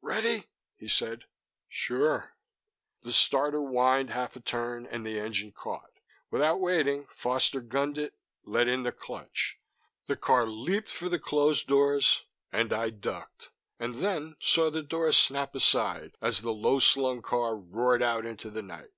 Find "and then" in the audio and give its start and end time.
13.78-14.36